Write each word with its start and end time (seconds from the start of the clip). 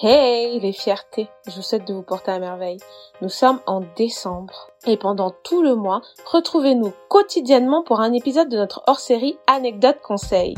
Hey 0.00 0.58
les 0.58 0.72
fiertés, 0.72 1.28
je 1.46 1.52
vous 1.52 1.62
souhaite 1.62 1.86
de 1.86 1.92
vous 1.92 2.02
porter 2.02 2.30
à 2.30 2.38
merveille. 2.38 2.80
Nous 3.20 3.28
sommes 3.28 3.60
en 3.66 3.82
décembre 3.94 4.70
et 4.86 4.96
pendant 4.96 5.30
tout 5.44 5.62
le 5.62 5.74
mois, 5.74 6.00
retrouvez-nous 6.24 6.94
quotidiennement 7.10 7.82
pour 7.82 8.00
un 8.00 8.14
épisode 8.14 8.48
de 8.48 8.56
notre 8.56 8.82
hors-série 8.86 9.36
Anecdotes 9.46 10.00
Conseils. 10.02 10.56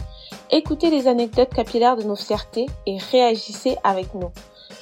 Écoutez 0.50 0.88
les 0.88 1.08
anecdotes 1.08 1.52
capillaires 1.52 1.96
de 1.96 2.04
nos 2.04 2.14
fiertés 2.14 2.66
et 2.86 2.96
réagissez 3.10 3.76
avec 3.82 4.14
nous. 4.14 4.30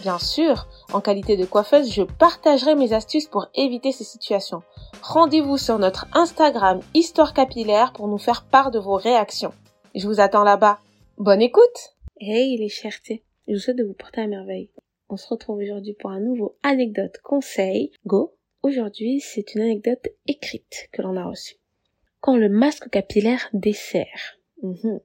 Bien 0.03 0.19
sûr, 0.19 0.67
en 0.93 1.01
qualité 1.01 1.39
de 1.39 1.47
coiffeuse, 1.47 1.91
je 1.91 2.03
partagerai 2.03 2.75
mes 2.75 2.93
astuces 2.93 3.29
pour 3.29 3.47
éviter 3.55 3.91
ces 3.91 4.05
situations. 4.05 4.63
Rendez-vous 5.03 5.57
sur 5.57 5.79
notre 5.79 6.07
Instagram 6.13 6.81
Histoire 6.93 7.33
Capillaire 7.33 7.95
pour 7.95 8.07
nous 8.07 8.19
faire 8.19 8.45
part 8.45 8.71
de 8.71 8.79
vos 8.79 8.97
réactions. 8.97 9.55
Je 9.95 10.07
vous 10.07 10.21
attends 10.21 10.45
là-bas. 10.45 10.79
Bonne 11.17 11.41
écoute 11.41 11.95
Hey 12.21 12.59
les 12.59 12.69
fiertés 12.69 13.25
je 13.49 13.55
vous 13.55 13.59
souhaite 13.59 13.79
de 13.79 13.85
vous 13.85 13.95
porter 13.95 14.21
à 14.21 14.27
merveille. 14.27 14.71
On 15.09 15.17
se 15.17 15.29
retrouve 15.29 15.59
aujourd'hui 15.59 15.95
pour 15.95 16.11
un 16.11 16.21
nouveau 16.21 16.57
anecdote 16.63 17.19
conseil. 17.23 17.91
Go 18.07 18.35
Aujourd'hui, 18.63 19.21
c'est 19.21 19.55
une 19.55 19.63
anecdote 19.63 20.09
écrite 20.29 20.89
que 20.93 21.03
l'on 21.03 21.17
a 21.17 21.25
reçue. 21.25 21.57
Quand 22.21 22.37
le 22.37 22.49
masque 22.49 22.89
capillaire 22.89 23.49
dessert. 23.53 24.39
Mhm. 24.63 25.01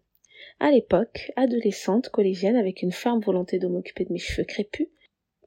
À 0.59 0.71
l'époque, 0.71 1.31
adolescente, 1.35 2.09
collégienne, 2.09 2.55
avec 2.55 2.83
une 2.83 2.91
ferme 2.91 3.21
volonté 3.21 3.57
de 3.57 3.67
m'occuper 3.67 4.05
de 4.05 4.13
mes 4.13 4.19
cheveux 4.19 4.45
crépus, 4.45 4.87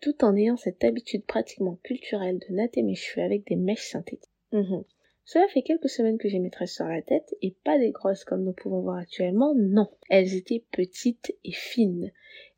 tout 0.00 0.24
en 0.24 0.36
ayant 0.36 0.56
cette 0.56 0.82
habitude 0.82 1.24
pratiquement 1.24 1.78
culturelle 1.84 2.40
de 2.40 2.54
natter 2.54 2.82
mes 2.82 2.96
cheveux 2.96 3.24
avec 3.24 3.46
des 3.46 3.56
mèches 3.56 3.88
synthétiques. 3.88 4.30
Mhm. 4.52 4.84
Cela 5.24 5.46
fait 5.48 5.62
quelques 5.62 5.88
semaines 5.88 6.18
que 6.18 6.28
j'ai 6.28 6.40
mes 6.40 6.50
tresses 6.50 6.74
sur 6.74 6.86
la 6.86 7.02
tête, 7.02 7.36
et 7.40 7.54
pas 7.64 7.78
des 7.78 7.92
grosses 7.92 8.24
comme 8.24 8.42
nous 8.42 8.52
pouvons 8.52 8.80
voir 8.80 8.96
actuellement, 8.96 9.54
non. 9.54 9.88
Elles 10.08 10.34
étaient 10.34 10.64
petites 10.72 11.36
et 11.44 11.52
fines, 11.52 12.10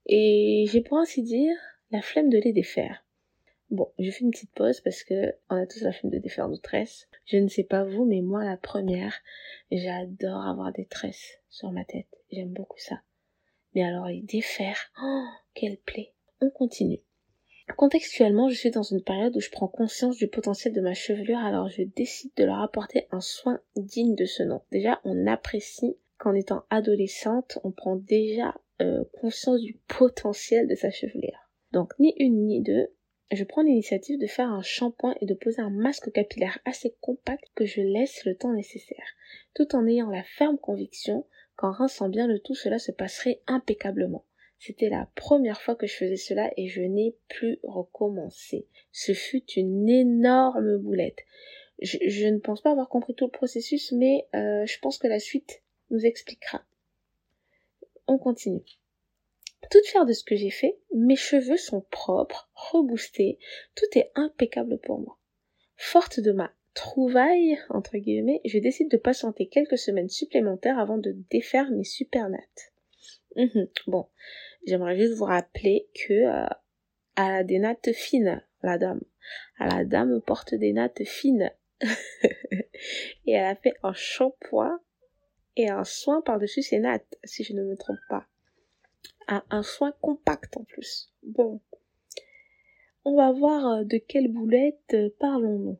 et 0.07 0.67
j'ai 0.69 0.81
pour 0.81 0.99
ainsi 0.99 1.23
dire 1.23 1.55
la 1.91 2.03
flemme 2.03 2.31
de 2.31 2.39
les 2.39 2.53
défaire. 2.53 3.05
Bon, 3.71 3.91
je 3.99 4.11
fais 4.11 4.25
une 4.25 4.31
petite 4.31 4.53
pause 4.53 4.81
parce 4.81 5.03
que 5.03 5.35
on 5.49 5.57
a 5.57 5.67
tous 5.67 5.83
la 5.83 5.93
flemme 5.93 6.13
de 6.13 6.19
défaire 6.19 6.49
nos 6.49 6.59
tresses. 6.59 7.09
Je 7.25 7.39
ne 7.39 7.49
sais 7.49 7.65
pas 7.65 7.85
vous, 7.85 8.05
mais 8.05 8.21
moi 8.21 8.45
la 8.45 8.57
première, 8.57 9.15
j'adore 9.71 10.47
avoir 10.47 10.73
des 10.73 10.85
tresses 10.85 11.39
sur 11.49 11.71
ma 11.73 11.85
tête. 11.85 12.09
J'aime 12.31 12.53
beaucoup 12.53 12.79
ça. 12.79 13.01
Mais 13.75 13.83
alors 13.83 14.09
les 14.09 14.21
défaire, 14.21 14.77
oh, 15.03 15.25
quelle 15.55 15.79
plaie. 15.79 16.13
On 16.41 16.51
continue. 16.51 17.01
Contextuellement, 17.77 18.49
je 18.49 18.57
suis 18.57 18.71
dans 18.71 18.83
une 18.83 19.03
période 19.03 19.37
où 19.37 19.41
je 19.41 19.51
prends 19.51 19.69
conscience 19.69 20.17
du 20.17 20.29
potentiel 20.29 20.75
de 20.75 20.81
ma 20.81 20.95
chevelure, 20.95 21.39
alors 21.39 21.69
je 21.69 21.83
décide 21.83 22.33
de 22.37 22.45
leur 22.45 22.61
apporter 22.61 23.07
un 23.11 23.21
soin 23.21 23.61
digne 23.77 24.15
de 24.15 24.27
ce 24.27 24.43
nom. 24.43 24.61
Déjà, 24.71 25.01
on 25.05 25.27
apprécie 25.27 25.97
qu'en 26.19 26.35
étant 26.35 26.65
adolescente, 26.71 27.59
on 27.65 27.71
prend 27.71 27.97
déjà 27.97 28.55
euh, 28.83 29.05
conscience 29.21 29.61
du 29.61 29.79
potentiel 29.89 30.69
de 30.69 30.75
sa 30.75 30.91
chevelure. 30.91 31.49
Donc 31.73 31.93
ni 31.99 32.15
une 32.19 32.47
ni 32.47 32.61
deux, 32.63 32.89
je 33.31 33.45
prends 33.45 33.63
l'initiative 33.63 34.19
de 34.19 34.27
faire 34.27 34.51
un 34.51 34.63
shampoing 34.63 35.15
et 35.21 35.27
de 35.27 35.35
poser 35.35 35.63
un 35.63 35.71
masque 35.71 36.13
capillaire 36.13 36.59
assez 36.65 36.95
compact 37.01 37.45
que 37.55 37.65
je 37.65 37.81
laisse 37.81 38.25
le 38.27 38.37
temps 38.37 38.53
nécessaire, 38.53 39.07
tout 39.55 39.75
en 39.75 39.87
ayant 39.87 40.11
la 40.11 40.23
ferme 40.23 40.59
conviction 40.59 41.27
qu'en 41.57 41.71
rinçant 41.71 42.09
bien 42.09 42.27
le 42.27 42.41
tout, 42.41 42.55
cela 42.55 42.79
se 42.79 42.93
passerait 42.93 43.41
impeccablement. 43.47 44.25
C'était 44.59 44.91
la 44.91 45.09
première 45.15 45.61
fois 45.61 45.75
que 45.75 45.87
je 45.87 45.95
faisais 45.95 46.17
cela 46.17 46.51
et 46.57 46.69
je 46.69 46.83
n'ai 46.83 47.17
plus 47.29 47.59
recommencé. 47.63 48.67
Ce 48.93 49.13
fut 49.13 49.45
une 49.57 49.89
énorme 49.89 50.77
boulette. 50.79 51.19
Je, 51.81 52.29
ne 52.29 52.39
pense 52.39 52.61
pas 52.61 52.71
avoir 52.71 52.89
compris 52.89 53.15
tout 53.15 53.25
le 53.25 53.31
processus, 53.31 53.93
mais 53.93 54.27
euh, 54.35 54.65
je 54.67 54.79
pense 54.79 54.99
que 54.99 55.09
la 55.09 55.19
suite 55.19 55.63
nous 55.91 56.05
expliquera 56.05 56.63
on 58.07 58.19
continue. 58.19 58.65
Toute 59.71 59.87
fière 59.87 60.07
de 60.07 60.13
ce 60.13 60.25
que 60.25 60.37
j'ai 60.37 60.51
fait, 60.51 60.79
mes 60.95 61.17
cheveux 61.17 61.57
sont 61.57 61.83
propres, 61.91 62.51
reboostés, 62.55 63.39
tout 63.75 63.99
est 63.99 64.11
impeccable 64.15 64.79
pour 64.79 64.99
moi. 64.99 65.19
Forte 65.77 66.21
de 66.21 66.33
ma 66.33 66.53
trouvaille, 66.75 67.59
entre 67.71 67.99
guillemets, 67.99 68.41
je 68.45 68.59
décide 68.59 68.91
de 68.91 68.97
patienter 68.97 69.49
quelques 69.49 69.79
semaines 69.79 70.09
supplémentaires 70.09 70.79
avant 70.79 70.99
de 70.99 71.17
défaire 71.31 71.71
mes 71.71 71.85
super 71.85 72.29
nattes. 72.29 72.73
Mhm. 73.37 73.69
Bon, 73.87 74.09
j'aimerais 74.67 74.97
juste 74.97 75.15
vous 75.15 75.25
rappeler 75.25 75.89
que 75.95 76.13
euh, 76.13 76.47
elle 77.17 77.33
a 77.33 77.45
des 77.45 77.59
nattes 77.59 77.93
fines, 77.93 78.43
la 78.63 78.79
dame. 78.79 79.03
La 79.59 79.85
dame 79.85 80.21
porte 80.21 80.55
des 80.55 80.73
nattes 80.73 81.05
fines. 81.05 81.51
Et 83.27 83.33
elle 83.33 83.45
a 83.45 83.57
fait 83.57 83.75
un 83.83 83.93
shampoing 83.93 84.81
et 85.57 85.69
un 85.69 85.85
soin 85.85 86.21
par-dessus 86.21 86.63
ses 86.63 86.79
nattes, 86.79 87.19
si 87.25 87.45
je 87.45 87.53
ne 87.53 87.63
me 87.63 87.77
trompe 87.77 88.01
pas. 88.09 88.27
Un, 89.29 89.63
soin 89.63 89.93
compact 90.01 90.57
en 90.57 90.65
plus. 90.65 91.11
Bon. 91.23 91.61
On 93.05 93.17
va 93.17 93.33
voir 93.33 93.67
euh, 93.67 93.85
de 93.85 93.97
quelle 93.97 94.29
boulette 94.29 94.95
euh, 94.95 95.11
parlons-nous. 95.19 95.79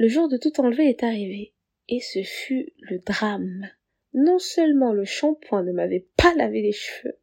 Le 0.00 0.08
jour 0.08 0.28
de 0.28 0.36
tout 0.36 0.60
enlever 0.60 0.88
est 0.88 1.02
arrivé, 1.02 1.52
et 1.88 2.00
ce 2.00 2.22
fut 2.22 2.72
le 2.80 2.98
drame. 2.98 3.68
Non 4.14 4.38
seulement 4.38 4.92
le 4.92 5.04
shampoing 5.04 5.62
ne 5.62 5.72
m'avait 5.72 6.06
pas 6.16 6.34
lavé 6.34 6.62
les 6.62 6.72
cheveux, 6.72 7.18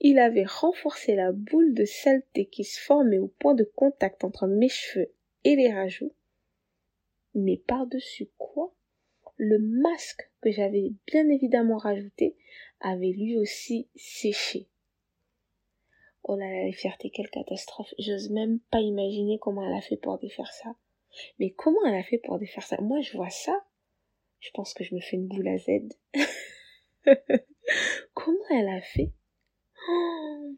il 0.00 0.18
avait 0.18 0.44
renforcé 0.44 1.14
la 1.14 1.32
boule 1.32 1.74
de 1.74 1.84
saleté 1.84 2.46
qui 2.46 2.64
se 2.64 2.80
formait 2.80 3.18
au 3.18 3.28
point 3.28 3.54
de 3.54 3.64
contact 3.64 4.24
entre 4.24 4.46
mes 4.46 4.68
cheveux 4.68 5.10
et 5.44 5.56
les 5.56 5.72
rajouts, 5.72 6.12
mais 7.34 7.56
par-dessus 7.56 8.28
quoi? 8.38 8.72
Le 9.38 9.58
masque 9.58 10.28
que 10.42 10.50
j'avais 10.50 10.92
bien 11.06 11.28
évidemment 11.28 11.78
rajouté 11.78 12.36
avait 12.80 13.12
lui 13.12 13.38
aussi 13.38 13.88
séché. 13.94 14.68
Oh 16.24 16.36
là 16.36 16.50
là, 16.50 16.64
les 16.64 16.72
fiertés, 16.72 17.10
quelle 17.10 17.30
catastrophe. 17.30 17.94
J'ose 17.98 18.30
même 18.30 18.58
pas 18.70 18.80
imaginer 18.80 19.38
comment 19.38 19.66
elle 19.66 19.76
a 19.76 19.80
fait 19.80 19.96
pour 19.96 20.18
défaire 20.18 20.52
ça. 20.52 20.74
Mais 21.38 21.50
comment 21.50 21.84
elle 21.86 21.94
a 21.94 22.02
fait 22.02 22.18
pour 22.18 22.38
défaire 22.38 22.64
ça? 22.64 22.80
Moi, 22.80 23.00
je 23.00 23.16
vois 23.16 23.30
ça. 23.30 23.64
Je 24.40 24.50
pense 24.50 24.74
que 24.74 24.84
je 24.84 24.94
me 24.94 25.00
fais 25.00 25.16
une 25.16 25.28
boule 25.28 25.48
à 25.48 25.56
Z. 25.56 25.68
comment 28.14 28.48
elle 28.50 28.68
a 28.68 28.80
fait? 28.80 29.12
Oh 29.88 30.56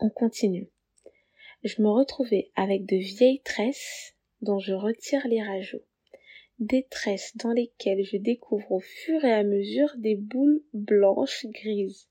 On 0.00 0.10
continue. 0.10 0.68
Je 1.62 1.80
me 1.80 1.88
retrouvais 1.88 2.50
avec 2.54 2.84
de 2.84 2.96
vieilles 2.96 3.42
tresses 3.42 4.14
dont 4.42 4.58
je 4.58 4.74
retire 4.74 5.26
les 5.26 5.42
rajouts 5.42 5.82
des 6.58 6.84
tresses 6.84 7.36
dans 7.36 7.52
lesquelles 7.52 8.04
je 8.04 8.16
découvre 8.16 8.72
au 8.72 8.80
fur 8.80 9.24
et 9.24 9.32
à 9.32 9.42
mesure 9.42 9.94
des 9.98 10.14
boules 10.14 10.62
blanches 10.72 11.46
grises 11.46 12.08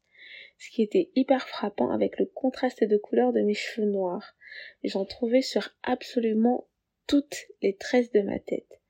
ce 0.57 0.69
qui 0.69 0.81
était 0.81 1.11
hyper 1.15 1.47
frappant 1.47 1.91
avec 1.91 2.17
le 2.19 2.25
contraste 2.25 2.83
de 2.83 2.97
couleur 2.97 3.33
de 3.33 3.41
mes 3.41 3.53
cheveux 3.53 3.87
noirs. 3.87 4.35
J'en 4.83 5.05
trouvais 5.05 5.41
sur 5.41 5.75
absolument 5.83 6.67
toutes 7.07 7.47
les 7.61 7.75
tresses 7.75 8.11
de 8.11 8.21
ma 8.21 8.39
tête. 8.39 8.81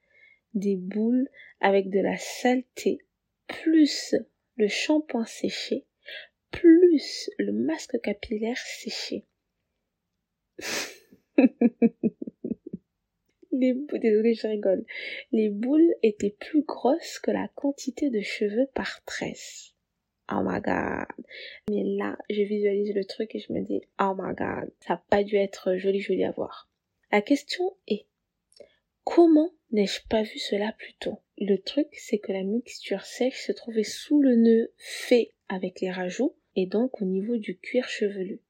Des 0.54 0.76
boules 0.76 1.28
avec 1.60 1.90
de 1.90 2.00
la 2.00 2.18
saleté, 2.18 3.00
plus 3.48 4.16
le 4.56 4.68
shampoing 4.68 5.26
séché, 5.26 5.86
plus 6.52 7.30
le 7.38 7.52
masque 7.52 8.00
capillaire 8.02 8.58
séché. 8.58 9.26
les 13.60 13.74
désolé, 14.00 14.34
je 14.34 14.48
rigole. 14.48 14.86
Les 15.32 15.50
boules 15.50 15.94
étaient 16.04 16.36
plus 16.40 16.64
grosses 16.64 17.20
que 17.20 17.32
la 17.32 17.48
quantité 17.56 18.10
de 18.10 18.22
cheveux 18.22 18.68
par 18.74 19.04
tresse. 19.06 19.74
Oh 20.32 20.42
my 20.44 20.60
god. 20.60 21.06
Mais 21.70 21.84
là, 21.84 22.18
je 22.30 22.42
visualise 22.42 22.96
le 22.96 23.06
truc 23.06 23.36
et 23.36 23.40
je 23.40 23.54
me 23.54 23.62
dis, 23.62 23.82
oh 24.00 24.14
my 24.18 24.34
god, 24.34 24.72
ça 24.80 24.96
n'a 24.96 25.04
pas 25.10 25.24
dû 25.24 25.36
être 25.36 25.76
joli 25.78 26.00
joli 26.00 26.24
à 26.24 26.32
voir. 26.32 26.70
La 27.12 27.22
question 27.22 27.76
est, 27.88 28.08
comment 29.04 29.52
n'ai-je 29.72 30.02
pas 30.10 30.24
vu 30.24 30.40
cela 30.40 30.74
plus 30.78 30.96
tôt? 30.96 31.20
Le 31.38 31.58
truc, 31.58 31.88
c'est 31.94 32.18
que 32.18 32.32
la 32.32 32.44
mixture 32.44 33.06
sèche 33.06 33.46
se 33.46 33.52
trouvait 33.52 33.84
sous 33.84 34.22
le 34.22 34.36
nœud 34.36 34.72
fait 34.78 35.32
avec 35.48 35.82
les 35.82 35.92
rajouts 35.92 36.36
et 36.56 36.66
donc 36.66 37.02
au 37.02 37.06
niveau 37.06 37.38
du 37.38 37.58
cuir 37.58 37.88
chevelu. 37.88 38.42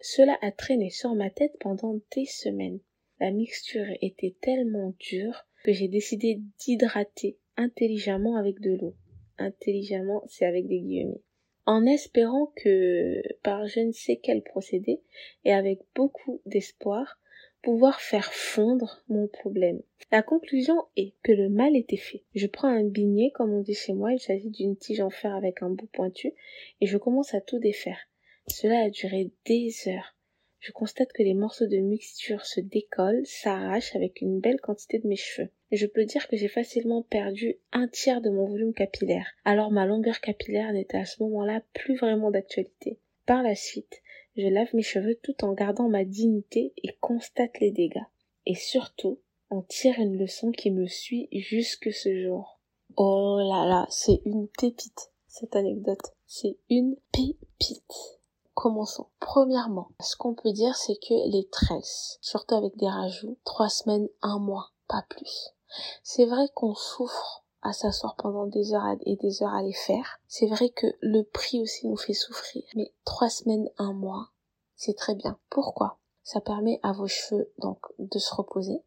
Cela 0.00 0.38
a 0.40 0.52
traîné 0.52 0.88
sur 0.88 1.14
ma 1.14 1.28
tête 1.28 1.56
pendant 1.60 2.00
des 2.14 2.24
semaines. 2.24 2.80
La 3.20 3.30
mixture 3.30 3.86
était 4.00 4.34
tellement 4.40 4.94
dure 4.98 5.46
que 5.62 5.72
j'ai 5.72 5.88
décidé 5.88 6.40
d'hydrater 6.58 7.36
intelligemment 7.58 8.36
avec 8.36 8.60
de 8.60 8.72
l'eau. 8.72 8.94
Intelligemment, 9.36 10.24
c'est 10.26 10.46
avec 10.46 10.66
des 10.66 10.80
guillemets. 10.80 11.20
En 11.66 11.84
espérant 11.84 12.52
que, 12.56 13.22
par 13.42 13.66
je 13.66 13.80
ne 13.80 13.92
sais 13.92 14.16
quel 14.16 14.42
procédé, 14.42 15.02
et 15.44 15.52
avec 15.52 15.80
beaucoup 15.94 16.40
d'espoir, 16.46 17.20
pouvoir 17.62 18.00
faire 18.00 18.32
fondre 18.32 19.04
mon 19.08 19.28
problème. 19.28 19.82
La 20.10 20.22
conclusion 20.22 20.76
est 20.96 21.12
que 21.22 21.32
le 21.32 21.50
mal 21.50 21.76
était 21.76 21.98
fait. 21.98 22.24
Je 22.34 22.46
prends 22.46 22.68
un 22.68 22.84
binet, 22.84 23.30
comme 23.34 23.52
on 23.52 23.60
dit 23.60 23.74
chez 23.74 23.92
moi, 23.92 24.14
il 24.14 24.18
s'agit 24.18 24.48
d'une 24.48 24.76
tige 24.76 25.00
en 25.00 25.10
fer 25.10 25.34
avec 25.34 25.62
un 25.62 25.70
bout 25.70 25.90
pointu, 25.92 26.32
et 26.80 26.86
je 26.86 26.96
commence 26.96 27.34
à 27.34 27.42
tout 27.42 27.58
défaire. 27.58 28.08
Cela 28.46 28.80
a 28.80 28.90
duré 28.90 29.30
des 29.44 29.72
heures 29.88 30.16
je 30.60 30.72
constate 30.72 31.12
que 31.12 31.22
les 31.22 31.34
morceaux 31.34 31.66
de 31.66 31.78
mixture 31.78 32.44
se 32.44 32.60
décollent, 32.60 33.24
s'arrachent 33.24 33.96
avec 33.96 34.20
une 34.20 34.40
belle 34.40 34.60
quantité 34.60 34.98
de 34.98 35.08
mes 35.08 35.16
cheveux. 35.16 35.48
je 35.72 35.86
peux 35.86 36.04
dire 36.04 36.28
que 36.28 36.36
j'ai 36.36 36.48
facilement 36.48 37.02
perdu 37.02 37.56
un 37.72 37.88
tiers 37.88 38.20
de 38.20 38.28
mon 38.28 38.46
volume 38.46 38.74
capillaire. 38.74 39.26
Alors 39.44 39.70
ma 39.70 39.86
longueur 39.86 40.20
capillaire 40.20 40.72
n'était 40.72 40.98
à 40.98 41.06
ce 41.06 41.22
moment-là 41.22 41.62
plus 41.72 41.96
vraiment 41.96 42.30
d'actualité. 42.30 42.98
Par 43.24 43.42
la 43.42 43.54
suite, 43.54 44.02
je 44.36 44.46
lave 44.46 44.74
mes 44.74 44.82
cheveux 44.82 45.18
tout 45.22 45.44
en 45.44 45.54
gardant 45.54 45.88
ma 45.88 46.04
dignité 46.04 46.72
et 46.76 46.96
constate 47.00 47.58
les 47.60 47.70
dégâts. 47.70 48.06
Et 48.44 48.54
surtout, 48.54 49.20
on 49.50 49.62
tire 49.62 49.98
une 49.98 50.18
leçon 50.18 50.52
qui 50.52 50.70
me 50.70 50.86
suit 50.86 51.28
jusque 51.32 51.92
ce 51.92 52.22
jour. 52.22 52.60
Oh 52.96 53.38
là 53.38 53.66
là, 53.66 53.86
c'est 53.88 54.20
une 54.26 54.48
pépite, 54.48 55.10
cette 55.26 55.56
anecdote. 55.56 56.14
C'est 56.26 56.56
une 56.68 56.96
pépite. 57.12 58.19
Commençons. 58.60 59.06
Premièrement, 59.20 59.88
ce 60.02 60.16
qu'on 60.16 60.34
peut 60.34 60.52
dire, 60.52 60.76
c'est 60.76 60.96
que 60.96 61.30
les 61.30 61.48
tresses, 61.48 62.18
surtout 62.20 62.56
avec 62.56 62.76
des 62.76 62.90
rajouts, 62.90 63.38
trois 63.42 63.70
semaines, 63.70 64.06
un 64.20 64.38
mois, 64.38 64.72
pas 64.86 65.02
plus. 65.08 65.54
C'est 66.02 66.26
vrai 66.26 66.46
qu'on 66.54 66.74
souffre 66.74 67.46
à 67.62 67.72
s'asseoir 67.72 68.16
pendant 68.16 68.44
des 68.44 68.74
heures 68.74 68.84
et 69.06 69.16
des 69.16 69.42
heures 69.42 69.54
à 69.54 69.62
les 69.62 69.72
faire. 69.72 70.20
C'est 70.28 70.46
vrai 70.46 70.68
que 70.68 70.86
le 71.00 71.22
prix 71.22 71.62
aussi 71.62 71.88
nous 71.88 71.96
fait 71.96 72.12
souffrir. 72.12 72.62
Mais 72.76 72.92
trois 73.06 73.30
semaines, 73.30 73.70
un 73.78 73.94
mois, 73.94 74.28
c'est 74.76 74.94
très 74.94 75.14
bien. 75.14 75.38
Pourquoi? 75.48 75.98
Ça 76.22 76.42
permet 76.42 76.80
à 76.82 76.92
vos 76.92 77.06
cheveux, 77.06 77.50
donc, 77.62 77.78
de 77.98 78.18
se 78.18 78.34
reposer. 78.34 78.84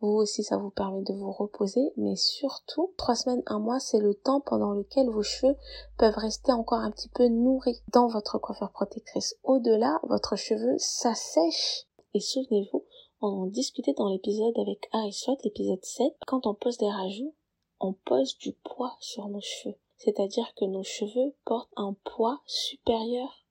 Vous 0.00 0.08
aussi, 0.08 0.42
ça 0.42 0.58
vous 0.58 0.70
permet 0.70 1.02
de 1.02 1.14
vous 1.14 1.32
reposer, 1.32 1.92
mais 1.96 2.16
surtout, 2.16 2.92
trois 2.98 3.14
semaines, 3.14 3.42
un 3.46 3.58
mois, 3.58 3.80
c'est 3.80 3.98
le 3.98 4.14
temps 4.14 4.40
pendant 4.40 4.72
lequel 4.72 5.08
vos 5.08 5.22
cheveux 5.22 5.56
peuvent 5.96 6.18
rester 6.18 6.52
encore 6.52 6.80
un 6.80 6.90
petit 6.90 7.08
peu 7.08 7.28
nourris 7.28 7.82
dans 7.92 8.06
votre 8.06 8.38
coiffure 8.38 8.70
protectrice. 8.70 9.36
Au-delà, 9.42 9.98
votre 10.02 10.36
cheveu 10.36 10.76
s'assèche. 10.78 11.86
Et 12.12 12.20
souvenez-vous, 12.20 12.84
on 13.22 13.28
en 13.28 13.46
discutait 13.46 13.94
dans 13.94 14.10
l'épisode 14.10 14.58
avec 14.58 14.88
Harry 14.92 15.12
Swat, 15.12 15.38
l'épisode 15.44 15.82
7, 15.82 16.12
quand 16.26 16.46
on 16.46 16.54
pose 16.54 16.76
des 16.76 16.90
rajouts, 16.90 17.34
on 17.80 17.94
pose 17.94 18.36
du 18.36 18.52
poids 18.52 18.94
sur 19.00 19.28
nos 19.28 19.40
cheveux. 19.40 19.76
C'est-à-dire 19.96 20.52
que 20.56 20.66
nos 20.66 20.82
cheveux 20.82 21.34
portent 21.46 21.72
un 21.76 21.94
poids 22.04 22.40
supérieur 22.44 23.46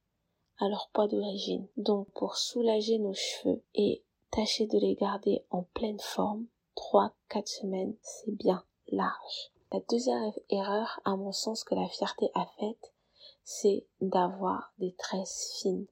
à 0.59 0.69
leur 0.69 0.89
poids 0.93 1.07
d'origine. 1.07 1.67
Donc 1.77 2.07
pour 2.11 2.37
soulager 2.37 2.99
nos 2.99 3.13
cheveux 3.13 3.63
et 3.73 4.03
tâcher 4.35 4.67
de 4.67 4.77
les 4.77 4.95
garder 4.95 5.45
en 5.49 5.63
pleine 5.63 5.99
forme, 5.99 6.45
3-4 6.75 7.11
semaines, 7.45 7.95
c'est 8.01 8.35
bien 8.35 8.65
large. 8.89 9.51
La 9.71 9.79
deuxième 9.89 10.33
erreur, 10.49 10.99
à 11.05 11.15
mon 11.15 11.31
sens, 11.31 11.63
que 11.63 11.73
la 11.73 11.87
fierté 11.87 12.29
a 12.33 12.45
faite, 12.59 12.93
c'est 13.45 13.85
d'avoir 14.01 14.73
des 14.77 14.93
tresses 14.93 15.57
fines. 15.61 15.87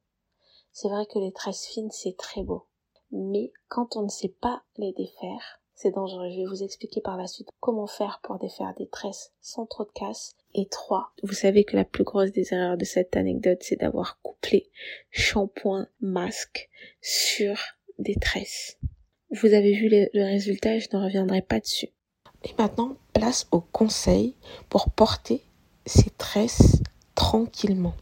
C'est 0.74 0.90
vrai 0.90 1.06
que 1.06 1.19
les 1.19 1.31
tresses 1.31 1.66
fines, 1.68 1.92
c'est 1.92 2.18
très 2.18 2.44
beau. 2.44 2.66
Mais 3.12 3.54
quand 3.69 3.95
on 3.95 4.01
ne 4.01 4.10
sait 4.10 4.36
pas 4.42 4.63
les 4.75 4.92
défaire, 4.92 5.62
c'est 5.74 5.92
dangereux. 5.92 6.30
Je 6.30 6.42
vais 6.42 6.46
vous 6.46 6.63
expliquer 6.63 7.00
par 7.00 7.16
la 7.16 7.28
suite 7.28 7.50
comment 7.62 7.88
faire 7.88 8.19
pour 8.24 8.39
défaire 8.39 8.74
des 8.78 8.88
tresses 8.88 9.31
sans 9.39 9.66
trop 9.66 9.86
de 9.86 9.92
casse. 9.92 10.36
Et 10.54 10.68
trois, 10.68 11.12
vous 11.24 11.34
savez 11.34 11.63
que 11.63 11.78
la 11.78 11.86
plus 11.86 12.04
grosse 12.04 12.31
des 12.31 12.54
erreurs 12.54 12.78
de 12.78 12.86
cette 12.86 13.16
anecdote, 13.16 13.60
c'est 13.62 13.80
d'avoir 13.80 14.22
couplé 14.22 14.69
shampoing, 15.12 15.88
masque 16.01 16.69
sur 17.01 17.57
des 18.00 18.16
tresses. 18.16 18.78
Vous 19.31 19.54
avez 19.54 19.74
vu 19.74 19.90
le, 19.90 20.10
le 20.13 20.25
résultat, 20.25 20.80
je 20.80 20.88
ne 20.94 21.04
reviendrai 21.04 21.42
pas 21.42 21.60
dessus. 21.60 21.90
Et 22.44 22.54
maintenant, 22.57 22.95
place 23.13 23.48
au 23.51 23.62
conseil 23.62 24.36
pour 24.69 24.90
porter 24.90 25.42
ces 25.86 26.10
tresses 26.12 26.81
tranquillement. 27.16 27.94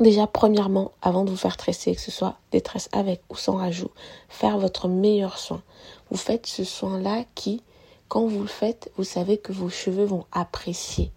Déjà, 0.00 0.26
premièrement, 0.26 0.92
avant 1.02 1.24
de 1.24 1.30
vous 1.30 1.36
faire 1.36 1.56
tresser, 1.56 1.94
que 1.94 2.00
ce 2.00 2.10
soit 2.10 2.38
des 2.52 2.60
tresses 2.60 2.88
avec 2.92 3.20
ou 3.28 3.36
sans 3.36 3.56
rajout, 3.56 3.90
faire 4.28 4.58
votre 4.58 4.88
meilleur 4.88 5.38
soin. 5.38 5.62
Vous 6.10 6.16
faites 6.16 6.46
ce 6.46 6.64
soin-là 6.64 7.24
qui, 7.34 7.62
quand 8.08 8.26
vous 8.26 8.40
le 8.40 8.48
faites, 8.48 8.90
vous 8.96 9.04
savez 9.04 9.36
que 9.36 9.52
vos 9.52 9.68
cheveux 9.68 10.04
vont 10.04 10.24
apprécier. 10.32 11.12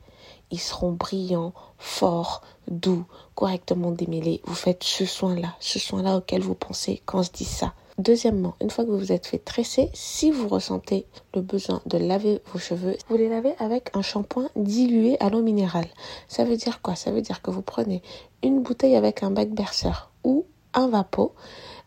Ils 0.52 0.60
seront 0.60 0.92
brillants, 0.92 1.54
forts, 1.78 2.42
doux, 2.68 3.06
correctement 3.36 3.92
démêlés. 3.92 4.42
Vous 4.44 4.54
faites 4.54 4.84
ce 4.84 5.06
soin-là, 5.06 5.56
ce 5.60 5.80
soin-là 5.80 6.18
auquel 6.18 6.42
vous 6.42 6.54
pensez 6.54 7.02
quand 7.06 7.24
je 7.24 7.32
dis 7.32 7.46
ça. 7.46 7.74
Deuxièmement, 8.00 8.56
une 8.60 8.72
fois 8.72 8.86
que 8.86 8.90
vous 8.90 8.98
vous 8.98 9.12
êtes 9.12 9.28
fait 9.28 9.38
tresser, 9.38 9.92
si 9.94 10.32
vous 10.32 10.48
ressentez 10.48 11.06
le 11.36 11.42
besoin 11.42 11.82
de 11.86 12.00
laver 12.00 12.42
vos 12.52 12.58
cheveux, 12.58 12.98
vous 13.08 13.18
les 13.18 13.30
lavez 13.30 13.54
avec 13.60 13.96
un 13.96 14.02
shampoing 14.02 14.50
dilué 14.56 15.16
à 15.20 15.30
l'eau 15.30 15.44
minérale. 15.44 15.88
Ça 16.28 16.44
veut 16.44 16.58
dire 16.58 16.82
quoi? 16.82 16.96
Ça 16.96 17.12
veut 17.12 17.22
dire 17.22 17.44
que 17.44 17.52
vous 17.52 17.62
prenez 17.62 18.02
une 18.42 18.64
bouteille 18.64 18.96
avec 18.96 19.22
un 19.22 19.30
bac 19.30 19.50
berceur 19.50 20.10
ou 20.24 20.46
un 20.74 20.90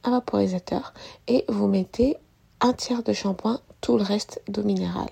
vaporisateur, 0.04 0.94
et 1.26 1.44
vous 1.48 1.66
mettez 1.66 2.16
un 2.60 2.72
tiers 2.72 3.02
de 3.02 3.12
shampoing, 3.12 3.60
tout 3.80 3.96
le 3.96 4.04
reste 4.04 4.40
d'eau 4.46 4.62
minérale. 4.62 5.10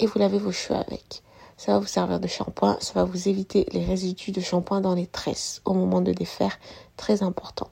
Et 0.00 0.06
vous 0.06 0.18
lavez 0.18 0.38
vos 0.38 0.50
cheveux 0.50 0.78
avec. 0.78 1.22
Ça 1.56 1.72
va 1.72 1.78
vous 1.78 1.86
servir 1.86 2.18
de 2.18 2.26
shampoing, 2.26 2.76
ça 2.80 2.94
va 2.94 3.04
vous 3.04 3.28
éviter 3.28 3.66
les 3.70 3.84
résidus 3.84 4.32
de 4.32 4.40
shampoing 4.40 4.80
dans 4.80 4.94
les 4.94 5.06
tresses 5.06 5.62
au 5.64 5.72
moment 5.72 6.00
de 6.00 6.12
défaire, 6.12 6.58
très 6.96 7.22
important. 7.22 7.68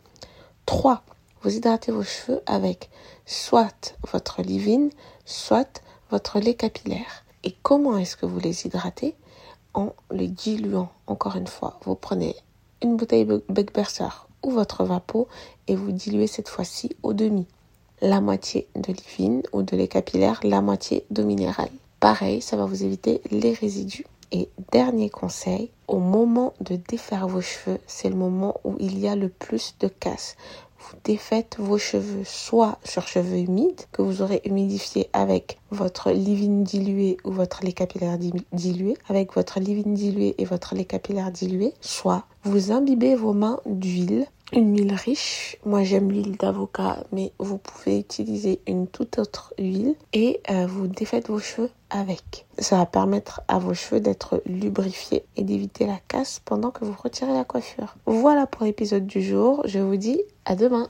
3 0.67 1.03
vous 1.45 1.57
hydratez 1.57 1.93
vos 1.93 2.03
cheveux 2.03 2.41
avec 2.47 2.89
soit 3.27 3.95
votre 4.11 4.41
livine, 4.41 4.89
soit 5.27 5.83
votre 6.11 6.41
lait 6.41 6.55
capillaire. 6.55 7.25
Et 7.45 7.55
comment 7.63 7.99
est-ce 7.99 8.17
que 8.17 8.25
vous 8.25 8.41
les 8.41 8.67
hydratez? 8.67 9.15
En 9.75 9.93
les 10.11 10.29
diluant. 10.29 10.89
Encore 11.07 11.37
une 11.37 11.47
fois, 11.47 11.79
vous 11.85 11.97
prenez 11.97 12.35
une 12.83 12.97
bouteille 12.97 13.27
Beckberser 13.51 14.09
ou 14.43 14.53
votre 14.53 14.85
vapeau 14.85 15.29
et 15.69 15.77
vous 15.77 15.93
diluez 15.93 16.29
cette 16.29 16.49
fois-ci 16.49 16.97
au 17.03 17.13
demi. 17.13 17.47
La 18.01 18.23
moitié 18.23 18.67
de 18.75 18.93
livine 18.93 19.43
ou 19.53 19.63
de 19.63 19.77
lait 19.77 19.89
capillaire, 19.89 20.41
la 20.45 20.63
moitié 20.63 21.05
d'eau 21.11 21.25
minérale. 21.25 21.71
Pareil, 22.01 22.41
ça 22.41 22.57
va 22.57 22.65
vous 22.65 22.85
éviter 22.85 23.21
les 23.31 23.53
résidus. 23.53 24.07
Et 24.33 24.49
dernier 24.73 25.11
conseil, 25.11 25.71
au 25.87 25.99
moment 25.99 26.55
de 26.61 26.77
défaire 26.77 27.29
vos 27.29 27.41
cheveux, 27.41 27.79
c'est 27.87 28.09
le 28.09 28.17
moment 28.17 28.61
où 28.65 28.75
il 28.81 28.99
y 28.99 29.07
a 29.07 29.15
le 29.15 29.29
plus 29.29 29.77
de 29.79 29.87
casse 29.87 30.37
vous 30.85 30.97
défaites 31.05 31.57
vos 31.59 31.79
cheveux 31.79 32.25
soit 32.25 32.79
sur 32.85 33.09
cheveux 33.09 33.39
humides 33.39 33.83
que 33.93 34.03
vous 34.03 34.23
aurez 34.23 34.43
humidifié 34.45 35.09
avec 35.13 35.59
votre 35.71 36.11
livine 36.11 36.65
dilué 36.65 37.17
ou 37.25 37.33
votre 37.33 37.65
lait 37.65 37.73
capillaire 37.73 38.19
dilué, 38.53 38.97
avec 39.09 39.35
votre 39.35 39.61
livine 39.61 39.95
dilué 39.95 40.35
et 40.39 40.45
votre 40.45 40.75
lait 40.75 40.85
capillaire 40.85 41.31
dilué, 41.31 41.73
soit 41.81 42.25
vous 42.45 42.73
imbibez 42.73 43.15
vos 43.15 43.33
mains 43.33 43.61
d'huile 43.67 44.27
une 44.53 44.77
huile 44.77 44.95
riche. 44.95 45.57
Moi, 45.65 45.83
j'aime 45.83 46.13
l'huile 46.13 46.37
d'avocat, 46.37 47.05
mais 47.13 47.33
vous 47.39 47.59
pouvez 47.59 47.99
utiliser 47.99 48.61
une 48.69 48.87
toute 48.87 49.19
autre 49.19 49.53
huile 49.59 49.97
et 50.13 50.41
euh, 50.51 50.67
vous 50.67 50.87
défaites 50.87 51.29
vos 51.29 51.41
cheveux 51.41 51.71
Ça 52.59 52.77
va 52.77 52.87
permettre 52.87 53.41
à 53.47 53.61
vos 53.61 53.73
cheveux 53.73 54.01
d'être 54.01 54.43
lubrifiés 54.47 55.25
et 55.37 55.45
d'éviter 55.45 55.87
la 55.87 56.01
casse 56.09 56.41
pendant 56.45 56.73
que 56.73 56.85
vous 56.85 56.97
retirez 57.01 57.33
la 57.33 57.45
coiffure. 57.45 57.95
Voilà 58.05 58.49
pour 58.49 58.65
l'épisode 58.65 59.07
du 59.07 59.23
jour. 59.23 59.63
Je 59.67 59.79
vous 59.79 59.97
dis 59.97 60.21
à 60.45 60.57
demain. 60.57 60.89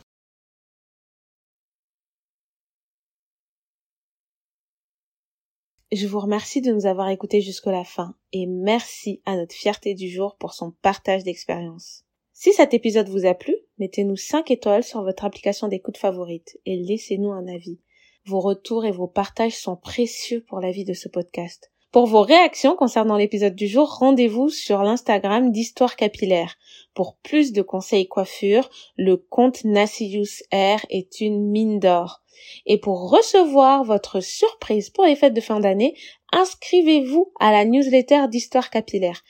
Je 5.93 6.07
vous 6.07 6.21
remercie 6.21 6.63
de 6.63 6.73
nous 6.73 6.87
avoir 6.87 7.11
écoutés 7.11 7.43
jusqu'à 7.43 7.71
la 7.71 7.85
fin 7.85 8.15
et 8.33 8.47
merci 8.47 9.21
à 9.27 9.37
notre 9.37 9.55
fierté 9.55 9.93
du 9.95 10.09
jour 10.09 10.37
pour 10.37 10.55
son 10.55 10.71
partage 10.71 11.23
d'expérience. 11.23 12.05
Si 12.33 12.55
cet 12.55 12.73
épisode 12.73 13.11
vous 13.11 13.27
a 13.27 13.35
plu, 13.35 13.55
mettez-nous 13.79 14.17
5 14.17 14.51
étoiles 14.51 14.83
sur 14.83 15.03
votre 15.03 15.27
application 15.27 15.69
d'écoute 15.69 15.99
favorite 15.99 16.59
et 16.65 16.77
laissez-nous 16.77 17.31
un 17.31 17.47
avis. 17.47 17.79
Vos 18.27 18.41
retours 18.41 18.87
et 18.87 18.91
vos 18.91 19.07
partages 19.07 19.57
sont 19.57 19.77
précieux 19.77 20.43
pour 20.49 20.61
la 20.61 20.71
vie 20.71 20.85
de 20.85 20.95
ce 20.95 21.09
podcast. 21.09 21.71
Pour 21.93 22.07
vos 22.07 22.23
réactions 22.23 22.75
concernant 22.75 23.17
l'épisode 23.17 23.55
du 23.55 23.69
jour, 23.69 23.99
rendez-vous 23.99 24.49
sur 24.49 24.83
l'Instagram 24.83 25.53
d'Histoire 25.53 25.95
Capillaire. 25.95 26.57
Pour 26.95 27.17
plus 27.19 27.53
de 27.53 27.63
conseils 27.63 28.09
coiffure, 28.09 28.69
le 28.97 29.17
compte 29.17 29.63
Nassius 29.65 30.43
Air 30.51 30.85
est 30.91 31.21
une 31.21 31.51
mine 31.51 31.79
d'or. 31.79 32.23
Et 32.67 32.79
pour 32.79 33.11
recevoir 33.11 33.85
votre 33.85 34.21
surprise 34.21 34.91
pour 34.91 35.05
les 35.05 35.17
fêtes 35.17 35.35
de 35.35 35.41
fin 35.41 35.61
d'année, 35.61 35.95
inscrivez-vous 36.33 37.33
à 37.39 37.53
la 37.53 37.65
newsletter 37.65 38.27
d'Histoire 38.29 38.71
Capillaire. 38.71 39.23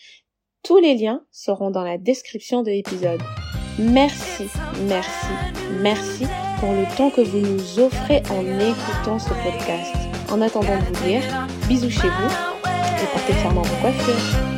Tous 0.62 0.78
les 0.78 0.94
liens 0.94 1.22
seront 1.30 1.70
dans 1.70 1.84
la 1.84 1.98
description 1.98 2.62
de 2.62 2.70
l'épisode. 2.70 3.20
Merci, 3.78 4.44
merci, 4.86 5.26
merci 5.82 6.24
pour 6.58 6.73
le 6.73 6.84
temps 6.96 7.11
que 7.11 7.20
vous 7.20 7.38
nous 7.38 7.80
offrez 7.80 8.23
en 8.30 8.42
écoutant 8.58 9.18
ce 9.18 9.28
podcast. 9.28 9.94
En 10.30 10.40
attendant 10.40 10.78
de 10.78 10.84
vous 10.84 11.04
dire, 11.04 11.23
bisous 11.68 11.90
chez 11.90 12.08
vous 12.08 12.68
et 12.68 13.06
portez 13.12 13.32
fièrement 13.34 13.62
vos 13.62 13.76
coiffures. 13.76 14.53